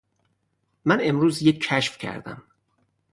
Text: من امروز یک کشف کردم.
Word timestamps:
من 0.85 0.97
امروز 1.03 1.43
یک 1.43 1.67
کشف 1.69 1.97
کردم. 1.97 2.43